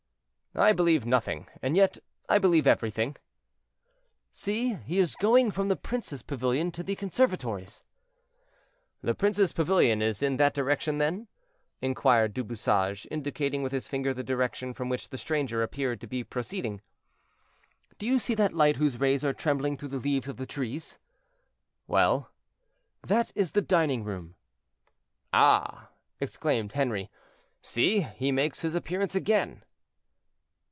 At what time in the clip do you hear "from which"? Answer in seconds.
14.73-15.07